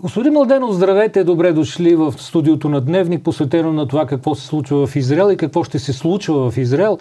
Господин 0.00 0.32
Младенов, 0.32 0.74
здравейте, 0.74 1.24
добре 1.24 1.52
дошли 1.52 1.94
в 1.94 2.14
студиото 2.18 2.68
на 2.68 2.80
Дневник, 2.80 3.22
посветено 3.22 3.72
на 3.72 3.88
това 3.88 4.06
какво 4.06 4.34
се 4.34 4.46
случва 4.46 4.86
в 4.86 4.96
Израел 4.96 5.32
и 5.32 5.36
какво 5.36 5.64
ще 5.64 5.78
се 5.78 5.92
случва 5.92 6.50
в 6.50 6.56
Израел. 6.58 6.98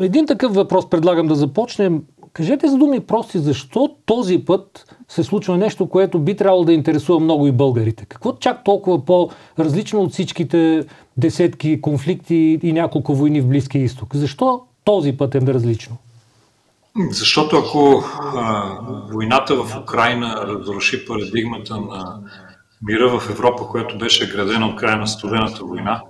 Един 0.00 0.26
такъв 0.26 0.54
въпрос 0.54 0.90
предлагам 0.90 1.26
да 1.26 1.34
започнем. 1.34 2.02
Кажете 2.32 2.68
за 2.68 2.78
думи 2.78 3.00
прости, 3.00 3.38
защо 3.38 3.94
този 4.06 4.38
път 4.38 4.96
се 5.08 5.22
случва 5.22 5.56
нещо, 5.56 5.88
което 5.88 6.18
би 6.18 6.36
трябвало 6.36 6.64
да 6.64 6.72
интересува 6.72 7.20
много 7.20 7.46
и 7.46 7.52
българите? 7.52 8.06
Какво 8.06 8.32
чак 8.32 8.64
толкова 8.64 9.04
по-различно 9.04 10.02
от 10.02 10.12
всичките 10.12 10.84
десетки 11.16 11.80
конфликти 11.80 12.58
и 12.62 12.72
няколко 12.72 13.14
войни 13.14 13.40
в 13.40 13.48
Близкия 13.48 13.82
изток? 13.82 14.16
Защо 14.16 14.60
този 14.84 15.12
път 15.12 15.34
е 15.34 15.40
различно? 15.40 15.96
Защото 17.10 17.56
ако 17.56 18.04
а, 18.18 18.78
войната 19.12 19.54
в 19.56 19.80
Украина 19.82 20.46
разруши 20.46 21.06
парадигмата 21.06 21.76
на 21.76 22.20
мира 22.82 23.18
в 23.18 23.30
Европа, 23.30 23.66
която 23.66 23.98
беше 23.98 24.30
градена 24.30 24.66
от 24.66 24.76
края 24.76 24.96
на 24.96 25.06
студената 25.06 25.64
война, 25.64 26.02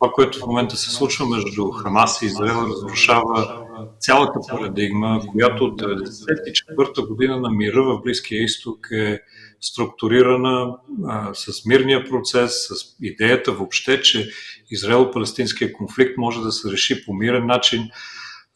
това, 0.00 0.12
което 0.12 0.38
в 0.38 0.46
момента 0.46 0.76
се 0.76 0.90
случва 0.90 1.26
между 1.26 1.70
Хамас 1.70 2.22
и 2.22 2.26
Израел, 2.26 2.66
разрушава 2.70 3.66
цялата 3.98 4.40
парадигма, 4.50 5.20
която 5.32 5.64
от 5.64 5.82
1994-та 5.82 7.02
година 7.02 7.40
на 7.40 7.50
мира 7.50 7.82
в 7.82 8.02
Близкия 8.02 8.42
изток 8.42 8.88
е 8.92 9.20
структурирана 9.60 10.76
а, 11.06 11.34
с 11.34 11.64
мирния 11.64 12.08
процес, 12.08 12.52
с 12.52 12.96
идеята 13.02 13.52
въобще, 13.52 14.00
че 14.00 14.30
Израел-палестинския 14.70 15.72
конфликт 15.72 16.18
може 16.18 16.40
да 16.40 16.52
се 16.52 16.72
реши 16.72 17.04
по 17.04 17.14
мирен 17.14 17.46
начин. 17.46 17.88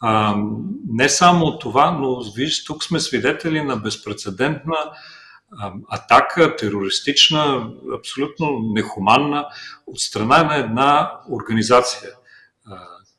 А, 0.00 0.36
не 0.88 1.08
само 1.08 1.58
това, 1.58 1.90
но 1.90 2.22
виж, 2.36 2.64
тук 2.64 2.84
сме 2.84 3.00
свидетели 3.00 3.62
на 3.62 3.76
безпредседентна 3.76 4.76
атака, 5.88 6.56
терористична, 6.56 7.70
абсолютно 7.98 8.60
нехуманна 8.74 9.46
от 9.86 10.00
страна 10.00 10.42
на 10.42 10.56
една 10.56 11.12
организация, 11.30 12.10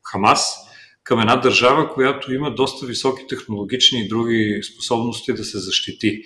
Хамас, 0.03 0.55
към 1.03 1.19
една 1.19 1.35
държава, 1.35 1.93
която 1.93 2.33
има 2.33 2.55
доста 2.55 2.85
високи 2.85 3.27
технологични 3.27 3.99
и 3.99 4.07
други 4.07 4.61
способности 4.73 5.33
да 5.33 5.43
се 5.43 5.59
защити. 5.59 6.21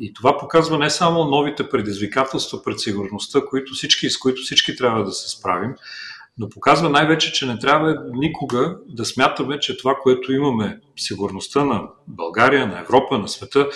И 0.00 0.12
това 0.14 0.38
показва 0.38 0.78
не 0.78 0.90
само 0.90 1.24
новите 1.24 1.68
предизвикателства 1.68 2.62
пред 2.62 2.80
сигурността, 2.80 3.40
които 3.50 3.72
всички, 3.72 4.10
с 4.10 4.18
които 4.18 4.42
всички 4.42 4.76
трябва 4.76 5.04
да 5.04 5.12
се 5.12 5.38
справим, 5.38 5.74
но 6.38 6.48
показва 6.48 6.88
най-вече, 6.88 7.32
че 7.32 7.46
не 7.46 7.58
трябва 7.58 8.04
никога 8.12 8.76
да 8.88 9.04
смятаме, 9.04 9.60
че 9.60 9.76
това, 9.76 9.94
което 10.02 10.32
имаме, 10.32 10.80
сигурността 10.96 11.64
на 11.64 11.82
България, 12.08 12.66
на 12.66 12.80
Европа, 12.80 13.18
на 13.18 13.28
света, 13.28 13.68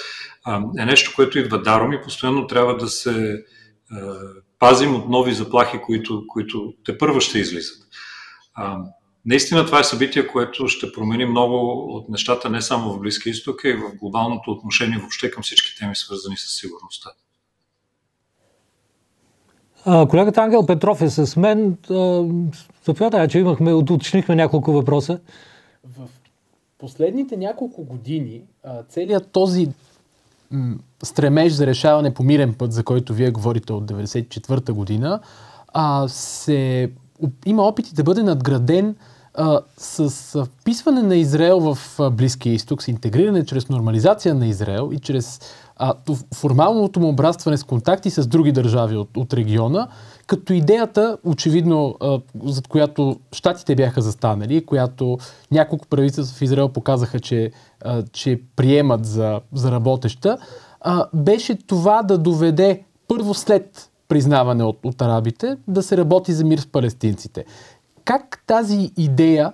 е 0.79 0.85
нещо, 0.85 1.13
което 1.17 1.39
идва 1.39 1.63
даром 1.63 1.93
и 1.93 2.03
постоянно 2.03 2.47
трябва 2.47 2.77
да 2.77 2.89
се 2.89 3.45
пазим 4.59 4.95
от 4.95 5.09
нови 5.09 5.33
заплахи, 5.33 5.79
които, 5.83 6.25
които 6.29 6.75
те 6.85 6.99
първо 6.99 7.21
ще 7.21 7.39
излизат. 7.39 7.79
Наистина 9.27 9.67
това 9.67 9.81
е 9.81 9.85
събитие, 9.85 10.27
което 10.27 10.69
ще 10.69 10.93
промени 10.93 11.25
много 11.25 11.87
от 11.97 12.09
нещата 12.09 12.51
не 12.51 12.63
само 12.63 12.93
в 12.93 13.01
Близкия 13.01 13.31
изток, 13.31 13.65
а 13.65 13.69
и 13.69 13.73
в 13.73 13.97
глобалното 13.97 14.51
отношение 14.51 14.99
въобще 14.99 15.31
към 15.31 15.43
всички 15.43 15.79
теми, 15.79 15.97
свързани 15.97 16.37
с 16.37 16.61
сигурността. 16.61 17.11
Колегата 20.11 20.41
Ангел 20.41 20.67
Петров 20.67 21.03
е 21.03 21.11
с 21.11 21.37
мен. 21.37 21.77
Заповядай, 22.85 23.29
че 23.29 23.39
имахме, 23.39 23.73
уточнихме 23.73 24.35
няколко 24.35 24.73
въпроса. 24.73 25.21
В 25.99 26.09
последните 26.79 27.37
няколко 27.37 27.85
години 27.85 28.43
целият 28.89 29.31
този 29.33 29.69
стремеж 31.03 31.53
за 31.53 31.67
решаване 31.67 32.15
по 32.15 32.23
мирен 32.23 32.55
път, 32.55 32.73
за 32.73 32.85
който 32.85 33.15
вие 33.15 33.31
говорите 33.31 33.73
от 33.73 33.85
1994 33.85 34.73
година, 34.73 35.21
се, 36.07 36.91
има 37.47 37.63
опити 37.63 37.95
да 37.95 38.03
бъде 38.03 38.23
надграден 38.23 38.97
а, 39.39 39.61
с 39.79 40.45
вписване 40.45 41.03
на 41.03 41.17
Израел 41.17 41.61
в 41.61 41.79
Близкия 42.11 42.55
изток, 42.55 42.83
с 42.83 42.89
интегриране 42.89 43.45
чрез 43.45 43.69
нормализация 43.69 44.35
на 44.35 44.47
Израел 44.47 44.91
и 44.93 44.99
чрез 44.99 45.41
а, 45.77 45.95
формалното 46.35 47.01
му 47.01 47.09
обрастване 47.09 47.57
с 47.57 47.65
контакти 47.65 48.11
с 48.11 48.27
други 48.27 48.53
държави 48.53 48.97
от, 48.97 49.17
от 49.17 49.35
региона, 49.35 49.89
като 50.27 50.53
идеята, 50.53 51.19
очевидно, 51.25 51.95
а, 52.01 52.21
зад 52.45 52.69
която 52.69 53.17
щатите 53.33 53.75
бяха 53.75 54.03
застанали, 54.03 54.67
която 54.67 55.19
няколко 55.51 55.87
правителства 55.87 56.37
в 56.37 56.43
Израел 56.43 56.69
показаха, 56.69 57.21
че, 57.21 57.51
а, 57.85 58.03
че 58.13 58.41
приемат 58.57 59.07
за, 59.07 59.41
за 59.53 59.71
работеща, 59.71 60.39
а, 60.81 61.07
беше 61.15 61.55
това 61.67 62.03
да 62.03 62.19
доведе 62.19 62.83
първо 63.09 63.35
след 63.35 63.91
признаване 64.09 64.65
от, 64.65 64.79
от 64.85 65.03
арабите, 65.03 65.57
да 65.69 65.83
се 65.83 65.97
работи 65.97 66.33
за 66.33 66.45
мир 66.45 66.59
с 66.59 66.67
палестинците. 66.67 67.45
Как 68.09 68.43
тази 68.47 68.91
идея 68.97 69.53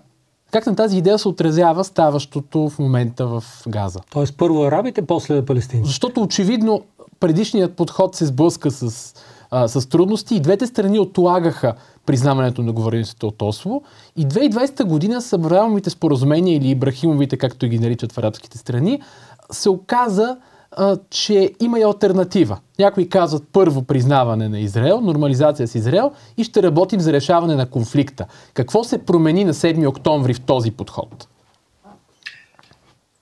как 0.53 0.67
на 0.67 0.77
тази 0.77 0.99
идея 0.99 1.19
се 1.19 1.29
отразява 1.29 1.85
ставащото 1.85 2.69
в 2.69 2.79
момента 2.79 3.27
в 3.27 3.45
Газа? 3.69 4.01
Тоест 4.11 4.37
първо 4.37 4.65
арабите, 4.65 5.07
после 5.07 5.45
палестинците. 5.45 5.87
Защото 5.87 6.23
очевидно 6.23 6.83
предишният 7.21 7.77
подход 7.77 8.15
се 8.15 8.27
сблъска 8.27 8.71
с, 8.71 9.15
а, 9.51 9.69
с 9.69 9.89
трудности 9.89 10.35
и 10.35 10.41
двете 10.41 10.67
страни 10.67 10.99
отлагаха 10.99 11.75
признаването 12.07 12.63
на 12.63 12.73
говорениците 12.73 13.27
от 13.27 13.43
Осло. 13.43 13.83
И 14.17 14.27
2020 14.27 14.85
година 14.85 15.23
с 15.23 15.33
Абрахамовите 15.33 15.91
споразумения 15.91 16.57
или 16.57 16.71
Ибрахимовите, 16.71 17.37
както 17.37 17.67
ги 17.67 17.79
наричат 17.79 18.13
в 18.13 18.19
арабските 18.19 18.59
страни, 18.59 19.03
се 19.51 19.71
оказа, 19.71 20.37
а, 20.77 20.97
че 21.11 21.53
има 21.61 21.79
и 21.79 21.83
альтернатива. 21.83 22.61
Някои 22.79 23.09
казват 23.09 23.43
първо 23.53 23.83
признаване 23.83 24.49
на 24.49 24.61
Израел, 24.61 25.01
нормализация 25.01 25.69
с 25.69 25.75
Израел 25.75 26.13
и 26.37 26.45
ще 26.45 26.63
работим 26.63 27.01
за 27.01 27.13
решаване 27.13 27.55
на 27.57 27.71
конфликта. 27.71 28.27
Какво 28.55 28.85
се 28.85 29.05
промени 29.05 29.45
на 29.45 29.55
7 29.55 29.89
октомври 29.89 30.35
в 30.35 30.41
този 30.41 30.71
подход? 30.71 31.29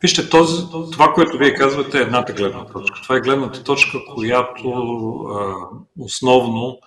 Вижте, 0.03 0.31
този, 0.31 0.63
това, 0.93 1.13
което 1.15 1.39
вие 1.39 1.55
казвате 1.55 1.99
е 1.99 2.03
едната 2.03 2.33
гледна 2.33 2.67
точка. 2.67 3.01
Това 3.03 3.17
е 3.17 3.21
гледната 3.21 3.65
точка, 3.65 3.99
която 4.15 4.69
а, 4.71 5.55
основно 5.99 6.79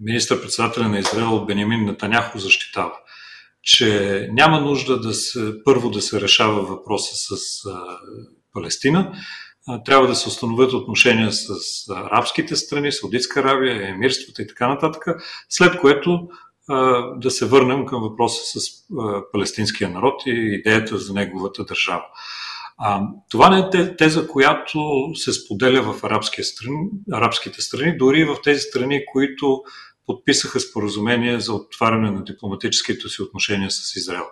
министър-председателя 0.00 0.88
на 0.88 0.98
Израел 0.98 1.44
Бенямин 1.44 1.84
Натаняхо 1.84 2.38
защитава 2.38 2.92
че 3.62 4.28
няма 4.32 4.60
нужда 4.60 5.00
да 5.00 5.14
се, 5.14 5.64
първо 5.64 5.90
да 5.90 6.02
се 6.02 6.20
решава 6.20 6.62
въпроса 6.62 7.36
с 7.36 7.66
а, 7.66 7.98
Палестина. 8.58 9.12
Трябва 9.84 10.06
да 10.06 10.14
се 10.14 10.28
установят 10.28 10.72
отношения 10.72 11.32
с 11.32 11.48
арабските 11.90 12.56
страни, 12.56 12.92
Саудитска 12.92 13.40
Аравия, 13.40 13.88
емирствата 13.88 14.42
и 14.42 14.46
така 14.46 14.68
нататък, 14.68 15.04
след 15.48 15.80
което 15.80 16.28
да 17.16 17.30
се 17.30 17.46
върнем 17.46 17.86
към 17.86 18.02
въпроса 18.02 18.60
с 18.60 18.64
палестинския 19.32 19.90
народ 19.90 20.22
и 20.26 20.30
идеята 20.30 20.98
за 20.98 21.12
неговата 21.12 21.64
държава. 21.64 22.04
Това 23.30 23.50
не 23.50 23.80
е 23.80 23.96
теза, 23.96 24.28
която 24.28 24.78
се 25.14 25.32
споделя 25.32 25.82
в 25.82 26.04
страни, 26.42 26.76
арабските 27.12 27.62
страни, 27.62 27.96
дори 27.96 28.24
в 28.24 28.36
тези 28.44 28.60
страни, 28.60 29.02
които 29.12 29.62
подписаха 30.06 30.60
споразумение 30.60 31.40
за 31.40 31.54
отваряне 31.54 32.10
на 32.10 32.24
дипломатическите 32.24 33.08
си 33.08 33.22
отношения 33.22 33.70
с 33.70 33.96
Израел. 33.96 34.24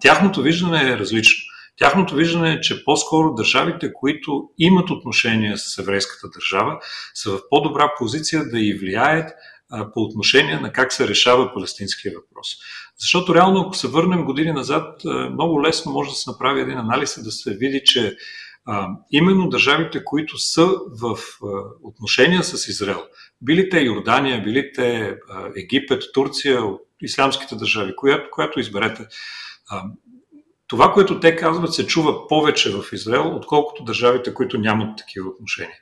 Тяхното 0.00 0.42
виждане 0.42 0.90
е 0.90 0.98
различно. 0.98 1.53
Тяхното 1.78 2.14
виждане 2.14 2.52
е, 2.52 2.60
че 2.60 2.84
по-скоро 2.84 3.34
държавите, 3.34 3.92
които 3.92 4.50
имат 4.58 4.90
отношения 4.90 5.58
с 5.58 5.78
еврейската 5.78 6.28
държава, 6.28 6.78
са 7.14 7.30
в 7.30 7.40
по-добра 7.50 7.92
позиция 7.98 8.44
да 8.48 8.60
и 8.60 8.78
влияят 8.78 9.30
по 9.94 10.00
отношение 10.00 10.60
на 10.60 10.72
как 10.72 10.92
се 10.92 11.08
решава 11.08 11.54
палестинския 11.54 12.14
въпрос. 12.14 12.48
Защото 12.98 13.34
реално, 13.34 13.60
ако 13.60 13.76
се 13.76 13.88
върнем 13.88 14.24
години 14.24 14.52
назад, 14.52 15.02
много 15.32 15.62
лесно 15.62 15.92
може 15.92 16.10
да 16.10 16.16
се 16.16 16.30
направи 16.30 16.60
един 16.60 16.78
анализ 16.78 17.16
и 17.16 17.22
да 17.22 17.30
се 17.30 17.56
види, 17.56 17.82
че 17.84 18.16
а, 18.66 18.88
именно 19.10 19.48
държавите, 19.48 20.04
които 20.04 20.38
са 20.38 20.66
в 21.00 21.18
а, 21.18 21.46
отношения 21.82 22.44
с 22.44 22.68
Израел, 22.68 23.02
били 23.42 23.68
те 23.68 23.80
Йордания, 23.80 24.42
били 24.42 24.72
те 24.72 25.16
а, 25.30 25.50
Египет, 25.56 26.02
Турция, 26.14 26.60
ислямските 27.02 27.56
държави, 27.56 27.96
която, 27.96 28.30
която 28.30 28.60
изберете, 28.60 29.06
а, 29.70 29.84
това, 30.66 30.92
което 30.92 31.20
те 31.20 31.36
казват, 31.36 31.74
се 31.74 31.86
чува 31.86 32.28
повече 32.28 32.70
в 32.70 32.84
Израел, 32.92 33.36
отколкото 33.36 33.84
държавите, 33.84 34.34
които 34.34 34.58
нямат 34.58 34.98
такива 34.98 35.28
отношения. 35.28 35.76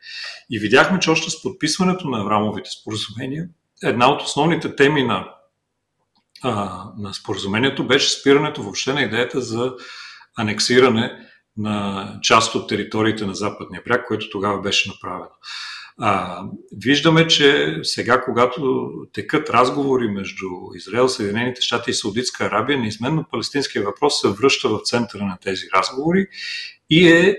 И 0.51 0.59
видяхме, 0.59 1.01
че 1.01 1.11
още 1.11 1.31
с 1.31 1.43
подписването 1.43 2.09
на 2.09 2.21
Аврамовите 2.21 2.71
споразумения, 2.71 3.49
една 3.83 4.11
от 4.11 4.23
основните 4.23 4.77
теми 4.77 5.03
на, 5.03 5.29
а, 6.43 6.85
на 6.99 7.15
споразумението 7.15 7.87
беше 7.87 8.21
спирането 8.21 8.63
въобще 8.63 8.93
на 8.93 9.03
идеята 9.03 9.41
за 9.41 9.73
анексиране 10.39 11.29
на 11.57 12.19
част 12.23 12.55
от 12.55 12.69
териториите 12.69 13.27
на 13.27 13.35
Западния 13.35 13.83
бряг, 13.87 14.07
което 14.09 14.31
тогава 14.31 14.61
беше 14.61 14.91
направено. 14.91 15.31
А, 15.99 16.43
виждаме, 16.77 17.27
че 17.27 17.79
сега, 17.83 18.21
когато 18.21 18.91
текат 19.13 19.51
разговори 19.51 20.09
между 20.09 20.47
Израел, 20.75 21.09
Съединените 21.09 21.63
щати 21.63 21.91
и 21.91 21.95
Саудитска 21.95 22.45
Арабия, 22.45 22.79
неизменно 22.79 23.25
палестинския 23.31 23.85
въпрос 23.85 24.21
се 24.21 24.29
връща 24.29 24.69
в 24.69 24.81
центъра 24.85 25.25
на 25.25 25.39
тези 25.43 25.67
разговори 25.75 26.27
и 26.91 27.09
е 27.09 27.37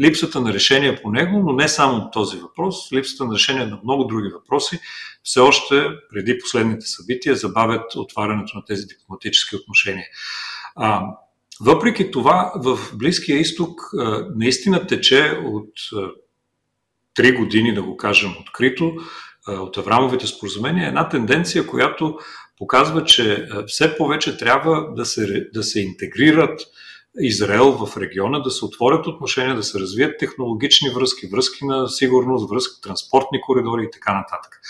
липсата 0.00 0.40
на 0.40 0.52
решение 0.52 1.02
по 1.02 1.10
него, 1.10 1.38
но 1.38 1.52
не 1.52 1.68
само 1.68 2.10
този 2.10 2.36
въпрос, 2.36 2.92
липсата 2.92 3.24
на 3.24 3.34
решение 3.34 3.66
на 3.66 3.80
много 3.84 4.04
други 4.04 4.28
въпроси 4.28 4.80
все 5.28 5.40
още 5.40 5.88
преди 6.10 6.38
последните 6.38 6.86
събития 6.86 7.34
забавят 7.34 7.96
отварянето 7.96 8.56
на 8.56 8.64
тези 8.64 8.86
дипломатически 8.86 9.56
отношения. 9.56 10.06
А, 10.76 11.02
въпреки 11.60 12.10
това, 12.10 12.52
в 12.56 12.78
Близкия 12.94 13.38
изток 13.38 13.80
наистина 14.34 14.86
тече 14.86 15.40
от 15.44 15.72
три 17.18 17.32
години, 17.32 17.74
да 17.74 17.82
го 17.82 17.96
кажем 17.96 18.30
открито, 18.40 18.92
от 19.48 19.78
Аврамовите 19.78 20.26
споразумения, 20.26 20.88
една 20.88 21.08
тенденция, 21.08 21.66
която 21.66 22.18
показва, 22.58 23.04
че 23.04 23.48
все 23.66 23.96
повече 23.96 24.36
трябва 24.36 24.94
да 24.96 25.04
се, 25.04 25.48
да 25.54 25.62
се 25.62 25.80
интегрират 25.80 26.60
Израел 27.20 27.72
в 27.72 27.96
региона, 27.96 28.38
да 28.38 28.50
се 28.50 28.64
отворят 28.64 29.06
отношения, 29.06 29.56
да 29.56 29.62
се 29.62 29.80
развият 29.80 30.18
технологични 30.18 30.90
връзки, 30.90 31.26
връзки 31.26 31.64
на 31.64 31.88
сигурност, 31.88 32.50
връзки, 32.50 32.80
транспортни 32.82 33.40
коридори 33.40 33.84
и 33.84 33.90
така 33.90 34.14
нататък. 34.14 34.60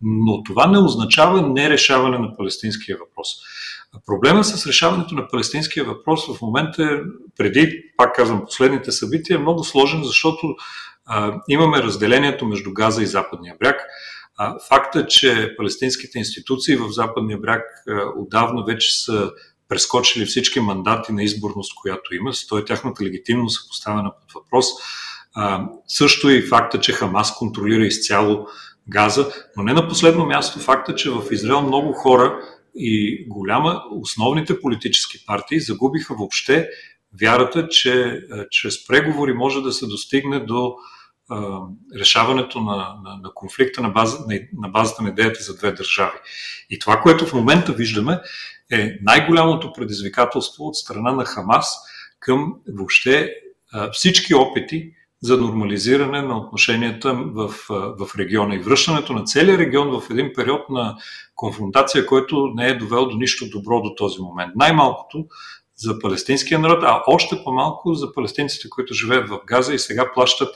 Но 0.00 0.42
това 0.42 0.66
не 0.66 0.78
означава 0.78 1.42
нерешаване 1.42 2.18
на 2.18 2.36
палестинския 2.36 2.96
въпрос. 2.96 3.28
Проблема 4.06 4.44
с 4.44 4.66
решаването 4.66 5.14
на 5.14 5.28
палестинския 5.28 5.84
въпрос 5.84 6.26
в 6.26 6.42
момента 6.42 6.82
е, 6.82 6.98
преди, 7.36 7.82
пак 7.96 8.14
казвам, 8.14 8.44
последните 8.44 8.92
събития, 8.92 9.34
е 9.34 9.40
много 9.40 9.64
сложен, 9.64 10.04
защото 10.04 10.54
а, 11.06 11.40
имаме 11.48 11.82
разделението 11.82 12.46
между 12.46 12.72
Газа 12.72 13.02
и 13.02 13.06
Западния 13.06 13.54
бряг. 13.60 13.80
А, 14.38 14.58
факта, 14.68 15.06
че 15.06 15.54
палестинските 15.56 16.18
институции 16.18 16.76
в 16.76 16.90
Западния 16.90 17.38
бряг 17.38 17.62
а, 17.88 18.02
отдавна 18.16 18.64
вече 18.64 19.04
са 19.04 19.30
прескочили 19.68 20.26
всички 20.26 20.60
мандати 20.60 21.12
на 21.12 21.22
изборност, 21.22 21.74
която 21.74 22.14
има, 22.14 22.32
той 22.48 22.64
тяхната 22.64 23.04
легитимност 23.04 23.64
е 23.64 23.68
поставена 23.68 24.12
под 24.20 24.32
въпрос. 24.42 24.66
А, 25.34 25.68
също 25.86 26.30
и 26.30 26.42
факта, 26.42 26.80
че 26.80 26.92
Хамас 26.92 27.34
контролира 27.34 27.86
изцяло 27.86 28.46
Газа, 28.88 29.32
но 29.56 29.62
не 29.62 29.72
на 29.72 29.88
последно 29.88 30.26
място 30.26 30.58
факта, 30.58 30.94
че 30.94 31.10
в 31.10 31.22
Израел 31.30 31.62
много 31.62 31.92
хора 31.92 32.40
и 32.74 33.24
голяма, 33.28 33.82
основните 33.90 34.60
политически 34.60 35.26
партии 35.26 35.60
загубиха 35.60 36.14
въобще 36.14 36.68
вярата, 37.20 37.68
че 37.68 38.20
чрез 38.50 38.86
преговори 38.86 39.32
може 39.32 39.60
да 39.60 39.72
се 39.72 39.86
достигне 39.86 40.40
до 40.40 40.74
решаването 41.98 42.60
на, 42.60 42.76
на, 42.76 43.16
на 43.22 43.30
конфликта 43.34 43.82
на, 43.82 43.88
база, 43.88 44.18
на, 44.28 44.40
на 44.52 44.68
базата 44.68 45.02
на 45.02 45.08
идеята 45.08 45.42
за 45.42 45.56
две 45.56 45.72
държави. 45.72 46.18
И 46.70 46.78
това, 46.78 47.00
което 47.00 47.26
в 47.26 47.32
момента 47.32 47.72
виждаме, 47.72 48.20
е 48.72 48.98
най-голямото 49.02 49.72
предизвикателство 49.72 50.64
от 50.64 50.76
страна 50.76 51.12
на 51.12 51.24
Хамас 51.24 51.78
към 52.20 52.54
въобще 52.68 53.32
всички 53.92 54.34
опити 54.34 54.92
за 55.22 55.36
нормализиране 55.36 56.22
на 56.22 56.38
отношенията 56.38 57.14
в, 57.14 57.54
в 57.68 58.18
региона 58.18 58.54
и 58.54 58.58
връщането 58.58 59.12
на 59.12 59.24
целия 59.24 59.58
регион 59.58 60.00
в 60.00 60.10
един 60.10 60.32
период 60.34 60.70
на 60.70 60.96
конфронтация, 61.34 62.06
който 62.06 62.52
не 62.54 62.68
е 62.68 62.78
довел 62.78 63.06
до 63.06 63.16
нищо 63.16 63.48
добро 63.48 63.82
до 63.82 63.94
този 63.94 64.20
момент. 64.20 64.52
Най-малкото 64.56 65.26
за 65.76 65.98
палестинския 65.98 66.58
народ, 66.58 66.78
а 66.82 67.02
още 67.06 67.40
по-малко 67.44 67.94
за 67.94 68.12
палестинците, 68.12 68.68
които 68.68 68.94
живеят 68.94 69.28
в 69.28 69.40
Газа 69.46 69.74
и 69.74 69.78
сега 69.78 70.12
плащат 70.14 70.54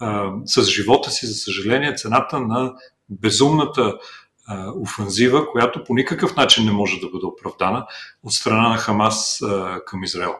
а, 0.00 0.30
с 0.44 0.62
живота 0.62 1.10
си, 1.10 1.26
за 1.26 1.34
съжаление, 1.34 1.94
цената 1.94 2.40
на 2.40 2.72
безумната 3.08 3.98
а, 4.46 4.72
офанзива, 4.82 5.50
която 5.52 5.84
по 5.84 5.94
никакъв 5.94 6.36
начин 6.36 6.64
не 6.64 6.72
може 6.72 7.00
да 7.00 7.08
бъде 7.08 7.26
оправдана 7.26 7.86
от 8.22 8.32
страна 8.32 8.68
на 8.68 8.76
Хамас 8.76 9.42
а, 9.42 9.80
към 9.86 10.02
Израел. 10.02 10.34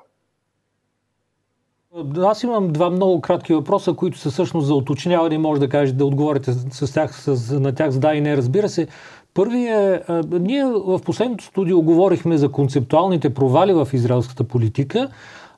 Аз 2.18 2.42
имам 2.42 2.72
два 2.72 2.90
много 2.90 3.20
кратки 3.20 3.54
въпроса, 3.54 3.92
които 3.92 4.18
са 4.18 4.30
всъщност 4.30 4.66
за 4.66 4.74
уточняване. 4.74 5.38
Може 5.38 5.60
да 5.60 5.68
кажете 5.68 5.98
да 5.98 6.04
отговорите 6.04 6.52
с 6.52 6.92
тях, 6.94 7.20
с, 7.20 7.60
на 7.60 7.74
тях 7.74 7.90
с 7.90 7.98
да 7.98 8.14
и 8.14 8.20
не, 8.20 8.36
разбира 8.36 8.68
се. 8.68 8.88
Първият 9.34 10.08
е, 10.08 10.14
ние 10.30 10.64
в 10.64 11.00
последното 11.04 11.44
студио 11.44 11.82
говорихме 11.82 12.38
за 12.38 12.48
концептуалните 12.48 13.34
провали 13.34 13.72
в 13.72 13.88
израелската 13.92 14.44
политика, 14.44 15.08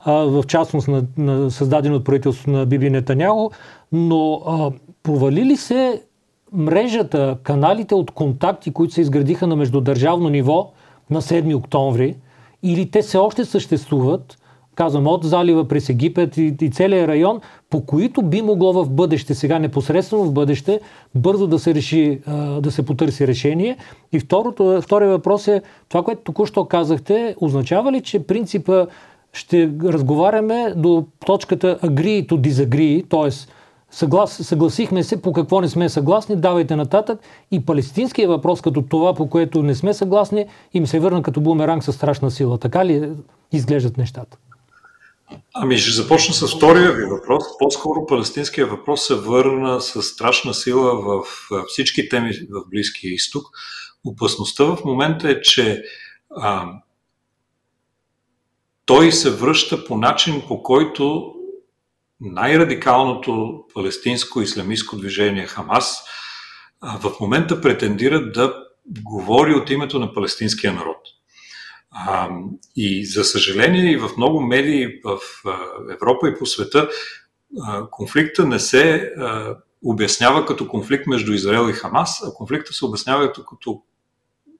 в 0.06 0.44
частност 0.46 0.88
на, 0.88 1.04
на 1.16 1.50
създадено 1.50 1.96
от 1.96 2.04
правителството 2.04 2.50
на 2.50 2.66
Биби 2.66 2.90
Нетаняго, 2.90 3.50
но 3.92 4.42
а, 4.46 4.70
провали 5.02 5.44
ли 5.44 5.56
се 5.56 6.02
мрежата, 6.52 7.36
каналите 7.42 7.94
от 7.94 8.10
контакти, 8.10 8.72
които 8.72 8.94
се 8.94 9.00
изградиха 9.00 9.46
на 9.46 9.56
междудържавно 9.56 10.28
ниво 10.28 10.70
на 11.10 11.22
7 11.22 11.56
октомври, 11.56 12.16
или 12.62 12.90
те 12.90 13.02
все 13.02 13.18
още 13.18 13.44
съществуват– 13.44 14.38
казвам, 14.76 15.06
от 15.06 15.24
залива 15.24 15.68
през 15.68 15.88
Египет 15.88 16.36
и, 16.36 16.54
и 16.60 16.70
целият 16.70 17.08
район, 17.08 17.40
по 17.70 17.86
които 17.86 18.22
би 18.22 18.42
могло 18.42 18.72
в 18.72 18.90
бъдеще, 18.90 19.34
сега 19.34 19.58
непосредствено 19.58 20.24
в 20.24 20.32
бъдеще, 20.32 20.80
бързо 21.14 21.46
да 21.46 21.58
се 21.58 21.74
реши, 21.74 22.20
да 22.60 22.70
се 22.70 22.86
потърси 22.86 23.26
решение. 23.26 23.76
И 24.12 24.20
второто, 24.20 24.80
втория 24.82 25.10
въпрос 25.10 25.48
е, 25.48 25.62
това, 25.88 26.02
което 26.02 26.22
току-що 26.22 26.64
казахте, 26.64 27.34
означава 27.40 27.92
ли, 27.92 28.00
че 28.00 28.26
принципа 28.26 28.86
ще 29.36 29.70
разговаряме 29.84 30.72
до 30.76 31.06
точката 31.26 31.78
agree 31.82 32.28
to 32.28 32.32
disagree, 32.32 33.08
т.е. 33.10 33.56
Съглас, 33.90 34.32
съгласихме 34.32 35.02
се 35.02 35.22
по 35.22 35.32
какво 35.32 35.60
не 35.60 35.68
сме 35.68 35.88
съгласни, 35.88 36.36
давайте 36.36 36.76
нататък. 36.76 37.20
И 37.50 37.66
палестинския 37.66 38.28
въпрос, 38.28 38.60
като 38.60 38.82
това, 38.82 39.14
по 39.14 39.30
което 39.30 39.62
не 39.62 39.74
сме 39.74 39.94
съгласни, 39.94 40.46
им 40.74 40.86
се 40.86 41.00
върна 41.00 41.22
като 41.22 41.40
бумеранг 41.40 41.84
със 41.84 41.94
страшна 41.94 42.30
сила. 42.30 42.58
Така 42.58 42.86
ли 42.86 43.10
изглеждат 43.52 43.96
нещата? 43.96 44.36
Ами 45.54 45.78
ще 45.78 46.02
започна 46.02 46.34
с 46.34 46.56
втория 46.56 46.92
ви 46.92 47.04
въпрос. 47.04 47.44
По-скоро 47.58 48.06
палестинския 48.06 48.66
въпрос 48.66 49.06
се 49.06 49.14
върна 49.14 49.80
с 49.80 50.02
страшна 50.02 50.54
сила 50.54 51.02
в 51.02 51.24
всички 51.68 52.08
теми 52.08 52.32
в 52.50 52.70
Близкия 52.70 53.12
изток. 53.14 53.46
Опасността 54.04 54.64
в 54.64 54.78
момента 54.84 55.30
е, 55.30 55.40
че 55.40 55.82
а, 56.30 56.66
той 58.86 59.12
се 59.12 59.30
връща 59.30 59.84
по 59.84 59.96
начин, 59.96 60.42
по 60.48 60.62
който 60.62 61.34
най-радикалното 62.20 63.64
палестинско 63.74 64.42
исламистско 64.42 64.96
движение 64.96 65.46
Хамас 65.46 66.02
в 66.82 67.12
момента 67.20 67.60
претендира 67.60 68.30
да 68.32 68.54
говори 68.86 69.54
от 69.54 69.70
името 69.70 69.98
на 69.98 70.14
палестинския 70.14 70.72
народ. 70.72 70.96
И 72.76 73.06
за 73.06 73.24
съжаление 73.24 73.92
и 73.92 73.96
в 73.96 74.10
много 74.16 74.40
медии 74.40 74.88
в 75.04 75.18
Европа 75.92 76.28
и 76.28 76.38
по 76.38 76.46
света 76.46 76.88
конфликта 77.90 78.46
не 78.46 78.58
се 78.58 79.12
обяснява 79.84 80.46
като 80.46 80.68
конфликт 80.68 81.06
между 81.06 81.32
Израел 81.32 81.70
и 81.70 81.72
Хамас, 81.72 82.22
а 82.26 82.34
конфликта 82.34 82.72
се 82.72 82.84
обяснява 82.84 83.32
като 83.32 83.82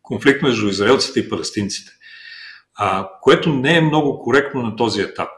конфликт 0.02 0.42
между 0.42 0.68
израелците 0.68 1.20
и 1.20 1.28
палестинците. 1.28 1.92
Което 3.20 3.52
не 3.52 3.76
е 3.76 3.80
много 3.80 4.18
коректно 4.18 4.62
на 4.62 4.76
този 4.76 5.00
етап. 5.00 5.28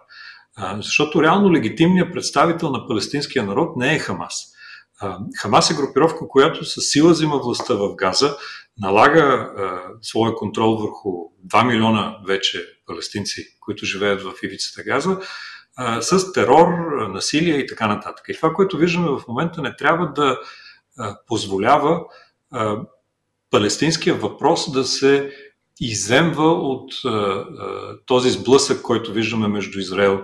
Защото 0.76 1.22
реално 1.22 1.52
легитимният 1.52 2.12
представител 2.12 2.70
на 2.70 2.86
палестинския 2.86 3.44
народ 3.44 3.76
не 3.76 3.94
е 3.94 3.98
Хамас. 3.98 4.52
Хамас 5.40 5.70
е 5.70 5.74
групировка, 5.74 6.28
която 6.28 6.64
със 6.64 6.84
сила 6.84 7.10
взима 7.10 7.38
властта 7.38 7.74
в 7.74 7.94
Газа, 7.94 8.36
налага 8.78 9.50
своя 10.02 10.34
контрол 10.34 10.76
върху 10.76 11.10
2 11.46 11.66
милиона 11.66 12.16
вече 12.26 12.66
палестинци, 12.86 13.44
които 13.60 13.86
живеят 13.86 14.22
в 14.22 14.32
ивицата 14.42 14.82
Газа, 14.82 15.18
с 16.00 16.32
терор, 16.32 16.68
насилие 17.08 17.56
и 17.56 17.66
така 17.66 17.86
нататък. 17.86 18.24
И 18.28 18.36
това, 18.36 18.52
което 18.52 18.76
виждаме 18.76 19.08
в 19.08 19.28
момента, 19.28 19.62
не 19.62 19.76
трябва 19.76 20.12
да 20.12 20.38
позволява 21.26 22.00
палестинския 23.50 24.14
въпрос 24.14 24.72
да 24.72 24.84
се 24.84 25.32
иземва 25.80 26.52
от 26.52 26.92
този 28.06 28.30
сблъсък, 28.30 28.82
който 28.82 29.12
виждаме 29.12 29.48
между 29.48 29.78
Израел, 29.78 30.20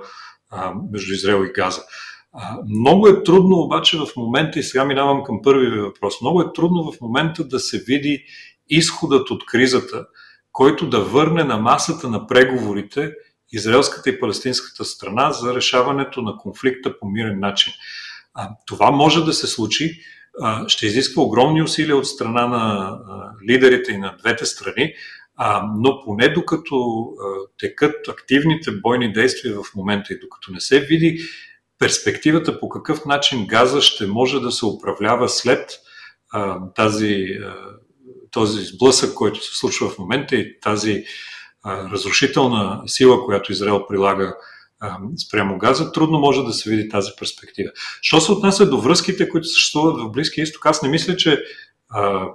между 0.93 1.13
Израел 1.13 1.45
и 1.45 1.53
Газа. 1.53 1.83
Много 2.69 3.09
е 3.09 3.23
трудно 3.23 3.57
обаче 3.57 3.99
в 3.99 4.07
момента, 4.17 4.59
и 4.59 4.63
сега 4.63 4.85
минавам 4.85 5.25
към 5.25 5.43
първи 5.43 5.71
ви 5.71 5.81
въпрос, 5.81 6.21
много 6.21 6.41
е 6.41 6.53
трудно 6.55 6.93
в 6.93 7.01
момента 7.01 7.45
да 7.45 7.61
се 7.61 7.79
види 7.79 8.25
изходът 8.69 9.31
от 9.31 9.47
кризата, 9.47 10.07
който 10.53 10.89
да 10.89 11.01
върне 11.01 11.45
на 11.45 11.57
масата 11.59 12.09
на 12.09 12.27
преговорите 12.27 13.13
израелската 13.53 14.11
и 14.11 14.21
палестинската 14.21 14.85
страна 14.85 15.31
за 15.33 15.55
решаването 15.55 16.23
на 16.23 16.37
конфликта 16.37 16.99
по 16.99 17.09
мирен 17.09 17.41
начин. 17.41 17.73
Това 18.67 18.91
може 18.91 19.25
да 19.25 19.33
се 19.33 19.47
случи, 19.47 20.01
ще 20.67 20.87
изисква 20.87 21.23
огромни 21.23 21.63
усилия 21.63 21.97
от 21.97 22.07
страна 22.07 22.47
на 22.47 22.97
лидерите 23.49 23.93
и 23.93 23.99
на 23.99 24.17
двете 24.19 24.47
страни, 24.47 24.93
но 25.76 26.00
поне 26.05 26.29
докато 26.29 27.07
текат 27.59 28.09
активните 28.09 28.71
бойни 28.71 29.12
действия 29.12 29.55
в 29.55 29.75
момента 29.76 30.12
и 30.12 30.19
докато 30.19 30.53
не 30.53 30.61
се 30.61 30.81
види 30.81 31.19
перспективата 31.79 32.61
по 32.61 32.69
какъв 32.69 33.05
начин 33.05 33.47
газа 33.47 33.81
ще 33.81 34.07
може 34.07 34.41
да 34.41 34.53
се 34.53 34.67
управлява 34.67 35.29
след 35.29 35.71
а, 36.33 36.59
тази, 36.75 37.26
а, 37.45 37.55
този 38.31 38.64
сблъсък, 38.64 39.14
който 39.14 39.45
се 39.45 39.59
случва 39.59 39.88
в 39.88 39.99
момента 39.99 40.37
и 40.37 40.61
тази 40.61 41.05
а, 41.62 41.91
разрушителна 41.91 42.83
сила, 42.87 43.25
която 43.25 43.53
Израел 43.53 43.87
прилага 43.87 44.35
спрямо 45.29 45.59
газа, 45.59 45.93
трудно 45.93 46.19
може 46.19 46.43
да 46.43 46.53
се 46.53 46.71
види 46.71 46.88
тази 46.88 47.11
перспектива. 47.19 47.71
Що 48.03 48.21
се 48.21 48.33
отнася 48.33 48.71
до 48.71 48.81
връзките, 48.81 49.29
които 49.29 49.49
съществуват 49.49 50.00
в 50.00 50.11
Близкия 50.11 50.43
изток, 50.43 50.67
аз 50.67 50.83
не 50.83 50.88
мисля, 50.88 51.17
че 51.17 51.45
а, 51.88 52.29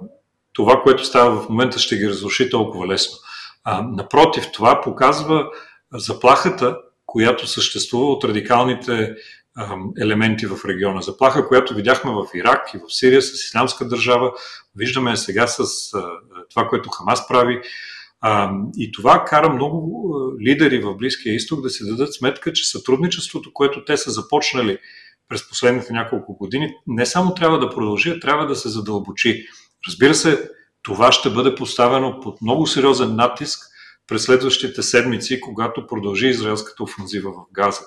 това, 0.60 0.82
което 0.82 1.04
става 1.04 1.40
в 1.40 1.48
момента, 1.48 1.78
ще 1.78 1.96
ги 1.96 2.08
разруши 2.08 2.50
толкова 2.50 2.86
лесно. 2.86 3.18
А, 3.64 3.82
напротив, 3.82 4.52
това 4.52 4.80
показва 4.80 5.46
заплахата, 5.94 6.76
която 7.06 7.46
съществува 7.46 8.12
от 8.12 8.24
радикалните 8.24 9.14
а, 9.56 9.76
елементи 10.00 10.46
в 10.46 10.64
региона. 10.64 11.00
Заплаха, 11.00 11.48
която 11.48 11.74
видяхме 11.74 12.10
в 12.10 12.26
Ирак 12.34 12.74
и 12.74 12.78
в 12.78 12.94
Сирия 12.94 13.22
с 13.22 13.44
исламска 13.44 13.88
държава, 13.88 14.32
виждаме 14.76 15.16
сега 15.16 15.46
с 15.46 15.60
а, 15.94 16.02
това, 16.50 16.68
което 16.68 16.90
Хамас 16.90 17.28
прави. 17.28 17.60
А, 18.20 18.52
и 18.78 18.92
това 18.92 19.24
кара 19.24 19.52
много 19.52 20.14
лидери 20.46 20.78
в 20.78 20.94
Близкия 20.94 21.34
изток 21.34 21.62
да 21.62 21.70
си 21.70 21.84
дадат 21.86 22.14
сметка, 22.14 22.52
че 22.52 22.70
сътрудничеството, 22.70 23.52
което 23.52 23.84
те 23.84 23.96
са 23.96 24.10
започнали 24.10 24.78
през 25.28 25.48
последните 25.48 25.92
няколко 25.92 26.36
години, 26.36 26.74
не 26.86 27.06
само 27.06 27.34
трябва 27.34 27.58
да 27.58 27.70
продължи, 27.70 28.10
а 28.10 28.20
трябва 28.20 28.46
да 28.46 28.56
се 28.56 28.68
задълбочи. 28.68 29.46
Разбира 29.88 30.14
се, 30.14 30.50
това 30.82 31.12
ще 31.12 31.30
бъде 31.30 31.54
поставено 31.54 32.20
под 32.20 32.42
много 32.42 32.66
сериозен 32.66 33.16
натиск 33.16 33.60
през 34.06 34.22
следващите 34.22 34.82
седмици, 34.82 35.40
когато 35.40 35.86
продължи 35.86 36.28
израелската 36.28 36.82
офанзива 36.82 37.32
в 37.32 37.52
Газа. 37.52 37.80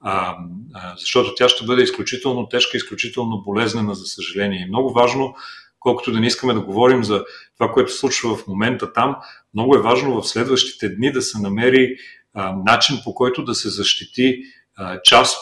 А, 0.00 0.36
а, 0.74 0.94
защото 0.98 1.34
тя 1.34 1.48
ще 1.48 1.66
бъде 1.66 1.82
изключително 1.82 2.48
тежка, 2.48 2.76
изключително 2.76 3.42
болезнена, 3.42 3.94
за 3.94 4.06
съжаление. 4.06 4.62
И 4.62 4.68
много 4.68 4.92
важно 4.92 5.34
колкото 5.80 6.12
да 6.12 6.20
не 6.20 6.26
искаме 6.26 6.54
да 6.54 6.60
говорим 6.60 7.04
за 7.04 7.24
това, 7.58 7.72
което 7.72 7.92
се 7.92 7.98
случва 7.98 8.36
в 8.36 8.46
момента 8.46 8.92
там, 8.92 9.16
много 9.54 9.76
е 9.76 9.82
важно 9.82 10.22
в 10.22 10.28
следващите 10.28 10.88
дни 10.88 11.12
да 11.12 11.22
се 11.22 11.38
намери 11.38 11.96
а, 12.34 12.56
начин 12.66 12.98
по 13.04 13.14
който 13.14 13.44
да 13.44 13.54
се 13.54 13.68
защити 13.68 14.42
а, 14.76 15.02
част, 15.02 15.38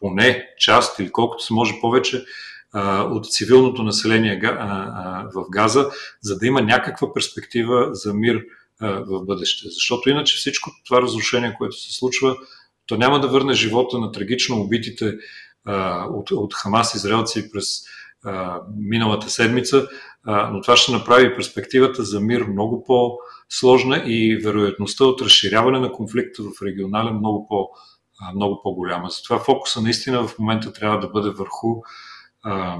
поне 0.00 0.46
част 0.58 0.98
или 0.98 1.12
колкото 1.12 1.44
се 1.44 1.52
може 1.52 1.80
повече 1.80 2.24
от 3.10 3.32
цивилното 3.32 3.82
население 3.82 4.40
в 5.34 5.44
Газа, 5.50 5.90
за 6.22 6.38
да 6.38 6.46
има 6.46 6.62
някаква 6.62 7.12
перспектива 7.12 7.88
за 7.92 8.14
мир 8.14 8.42
в 8.80 9.24
бъдеще. 9.24 9.68
Защото 9.70 10.10
иначе 10.10 10.36
всичко 10.36 10.70
това 10.86 11.02
разрушение, 11.02 11.54
което 11.58 11.76
се 11.76 11.96
случва, 11.96 12.36
то 12.86 12.96
няма 12.96 13.20
да 13.20 13.28
върне 13.28 13.54
живота 13.54 13.98
на 13.98 14.12
трагично 14.12 14.60
убитите 14.60 15.14
от, 16.10 16.30
от 16.30 16.54
Хамас 16.54 16.94
израелци 16.94 17.50
през 17.52 17.66
миналата 18.76 19.30
седмица, 19.30 19.88
но 20.26 20.60
това 20.60 20.76
ще 20.76 20.92
направи 20.92 21.36
перспективата 21.36 22.04
за 22.04 22.20
мир 22.20 22.42
много 22.42 22.84
по-сложна 22.84 24.02
и 24.06 24.40
вероятността 24.44 25.04
от 25.04 25.22
разширяване 25.22 25.78
на 25.78 25.92
конфликта 25.92 26.42
в 26.42 26.62
регионален 26.62 27.14
много, 27.14 27.46
по, 27.48 27.68
много 28.34 28.60
по-голяма. 28.62 29.10
Затова 29.10 29.38
фокуса 29.38 29.80
наистина 29.80 30.26
в 30.28 30.38
момента 30.38 30.72
трябва 30.72 30.98
да 30.98 31.08
бъде 31.08 31.30
върху 31.30 31.82
а, 32.42 32.78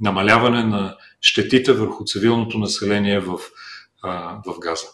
намаляване 0.00 0.64
на 0.64 0.96
щетите 1.20 1.72
върху 1.72 2.04
цивилното 2.04 2.58
население 2.58 3.20
в, 3.20 3.38
а, 4.02 4.36
в 4.46 4.58
Газа. 4.58 4.86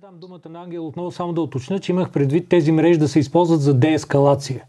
Дам 0.00 0.18
думата 0.20 0.48
на 0.48 0.62
Ангел 0.62 0.86
отново 0.86 1.10
само 1.10 1.32
да 1.32 1.40
уточня, 1.40 1.78
че 1.78 1.92
имах 1.92 2.10
предвид 2.10 2.48
тези 2.48 2.72
мрежи 2.72 2.98
да 2.98 3.08
се 3.08 3.18
използват 3.18 3.60
за 3.60 3.74
деескалация. 3.74 4.64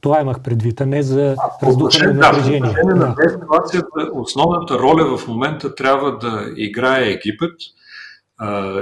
Това 0.00 0.20
имах 0.20 0.40
предвид, 0.40 0.80
а 0.80 0.86
не 0.86 1.02
за 1.02 1.36
раздухане 1.62 2.12
на 2.12 2.20
напрежение. 2.20 2.74
Да, 2.84 2.94
на 2.94 3.14
деескалацията, 3.14 4.10
основната 4.12 4.78
роля 4.78 5.16
в 5.16 5.28
момента 5.28 5.74
трябва 5.74 6.18
да 6.18 6.52
играе 6.56 7.08
Египет. 7.08 7.54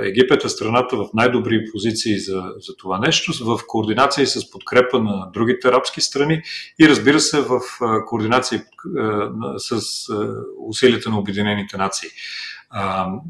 Египет 0.02 0.44
е 0.44 0.48
страната 0.48 0.96
в 0.96 1.08
най-добри 1.14 1.64
позиции 1.72 2.18
за, 2.18 2.42
за 2.58 2.76
това 2.78 2.98
нещо, 2.98 3.44
в 3.44 3.60
координация 3.66 4.26
с 4.26 4.50
подкрепа 4.50 4.98
на 5.00 5.30
другите 5.32 5.68
арабски 5.68 6.00
страни 6.00 6.42
и 6.80 6.88
разбира 6.88 7.20
се 7.20 7.40
в 7.40 7.60
координация 8.06 8.64
с 9.56 9.80
усилията 10.68 11.10
на 11.10 11.18
Обединените 11.18 11.76
нации. 11.76 12.08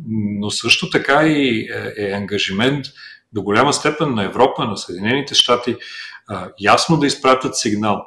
Но 0.08 0.50
също 0.50 0.90
така 0.90 1.26
и 1.26 1.68
е, 1.96 2.06
е 2.06 2.12
ангажимент 2.12 2.86
до 3.32 3.42
голяма 3.42 3.72
степен 3.72 4.14
на 4.14 4.24
Европа, 4.24 4.64
на 4.64 4.76
Съединените 4.76 5.34
щати, 5.34 5.76
ясно 6.60 6.96
да 6.96 7.06
изпратят 7.06 7.56
сигнал 7.56 8.02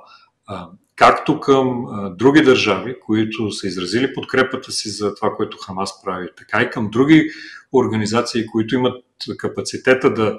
както 0.95 1.39
към 1.39 1.85
други 2.17 2.41
държави, 2.41 2.95
които 3.05 3.51
са 3.51 3.67
изразили 3.67 4.13
подкрепата 4.13 4.71
си 4.71 4.89
за 4.89 5.15
това, 5.15 5.31
което 5.35 5.57
Хамас 5.57 6.03
прави, 6.03 6.27
така 6.37 6.61
и 6.61 6.69
към 6.69 6.89
други 6.89 7.29
организации, 7.73 8.45
които 8.45 8.75
имат 8.75 9.03
капацитета 9.37 10.13
да 10.13 10.37